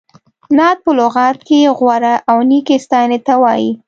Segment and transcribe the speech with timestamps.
[0.57, 3.71] نعت په لغت کې غوره او نېکې ستایینې ته وایي.